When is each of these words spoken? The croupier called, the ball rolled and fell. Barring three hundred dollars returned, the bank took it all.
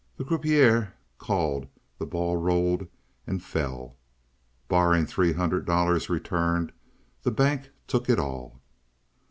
The 0.17 0.23
croupier 0.25 0.95
called, 1.19 1.67
the 1.99 2.07
ball 2.07 2.35
rolled 2.35 2.87
and 3.27 3.43
fell. 3.43 3.97
Barring 4.67 5.05
three 5.05 5.33
hundred 5.33 5.65
dollars 5.67 6.09
returned, 6.09 6.71
the 7.21 7.29
bank 7.29 7.69
took 7.85 8.09
it 8.09 8.17
all. 8.17 8.59